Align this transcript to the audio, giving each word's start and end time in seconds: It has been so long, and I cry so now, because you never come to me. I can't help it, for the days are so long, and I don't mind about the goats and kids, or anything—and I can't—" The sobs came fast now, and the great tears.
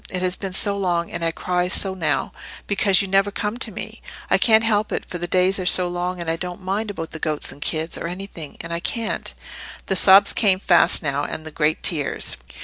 It 0.09 0.23
has 0.23 0.35
been 0.35 0.53
so 0.53 0.75
long, 0.79 1.11
and 1.11 1.23
I 1.23 1.29
cry 1.29 1.67
so 1.67 1.93
now, 1.93 2.31
because 2.65 3.03
you 3.03 3.07
never 3.07 3.29
come 3.29 3.57
to 3.57 3.71
me. 3.71 4.01
I 4.31 4.39
can't 4.39 4.63
help 4.63 4.91
it, 4.91 5.05
for 5.07 5.19
the 5.19 5.27
days 5.27 5.59
are 5.59 5.65
so 5.67 5.87
long, 5.87 6.19
and 6.19 6.27
I 6.27 6.37
don't 6.37 6.59
mind 6.59 6.89
about 6.89 7.11
the 7.11 7.19
goats 7.19 7.51
and 7.51 7.61
kids, 7.61 7.99
or 7.99 8.07
anything—and 8.07 8.73
I 8.73 8.79
can't—" 8.79 9.31
The 9.85 9.95
sobs 9.95 10.33
came 10.33 10.57
fast 10.59 11.03
now, 11.03 11.25
and 11.25 11.45
the 11.45 11.51
great 11.51 11.83
tears. 11.83 12.35